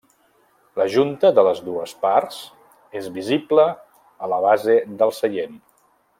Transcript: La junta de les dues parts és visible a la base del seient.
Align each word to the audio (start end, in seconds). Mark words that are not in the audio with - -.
La 0.79 0.85
junta 0.93 1.29
de 1.39 1.43
les 1.47 1.61
dues 1.67 1.93
parts 2.05 2.39
és 3.03 3.11
visible 3.19 3.67
a 4.25 4.31
la 4.35 4.41
base 4.49 4.79
del 5.05 5.15
seient. 5.21 5.63